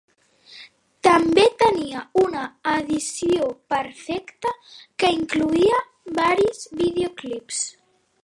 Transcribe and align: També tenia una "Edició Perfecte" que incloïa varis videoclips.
També 1.07 1.43
tenia 1.63 1.99
una 2.21 2.45
"Edició 2.71 3.51
Perfecte" 3.73 4.55
que 5.03 5.13
incloïa 5.19 5.79
varis 6.21 6.65
videoclips. 6.83 7.63